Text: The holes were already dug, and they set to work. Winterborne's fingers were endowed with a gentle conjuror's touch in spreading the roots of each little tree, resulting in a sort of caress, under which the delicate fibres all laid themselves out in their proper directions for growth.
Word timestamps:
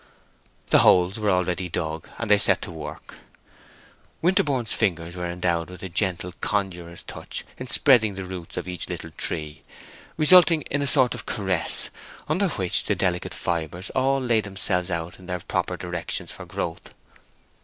The 0.71 0.79
holes 0.79 1.19
were 1.19 1.29
already 1.29 1.69
dug, 1.69 2.09
and 2.17 2.27
they 2.27 2.39
set 2.39 2.63
to 2.63 2.71
work. 2.71 3.19
Winterborne's 4.19 4.73
fingers 4.73 5.15
were 5.15 5.29
endowed 5.29 5.69
with 5.69 5.83
a 5.83 5.89
gentle 5.89 6.33
conjuror's 6.41 7.03
touch 7.03 7.45
in 7.59 7.67
spreading 7.67 8.15
the 8.15 8.23
roots 8.23 8.57
of 8.57 8.67
each 8.67 8.89
little 8.89 9.11
tree, 9.11 9.61
resulting 10.17 10.63
in 10.63 10.81
a 10.81 10.87
sort 10.87 11.13
of 11.13 11.27
caress, 11.27 11.91
under 12.27 12.47
which 12.47 12.85
the 12.85 12.95
delicate 12.95 13.35
fibres 13.35 13.91
all 13.91 14.19
laid 14.19 14.45
themselves 14.45 14.89
out 14.89 15.19
in 15.19 15.27
their 15.27 15.39
proper 15.39 15.77
directions 15.77 16.31
for 16.31 16.47
growth. 16.47 16.95